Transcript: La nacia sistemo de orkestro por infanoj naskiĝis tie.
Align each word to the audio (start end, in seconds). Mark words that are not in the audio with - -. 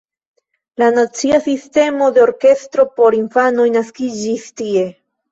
La 0.83 0.85
nacia 0.93 1.39
sistemo 1.47 2.07
de 2.15 2.21
orkestro 2.23 2.85
por 3.01 3.17
infanoj 3.19 3.67
naskiĝis 3.75 4.47
tie. 4.63 4.83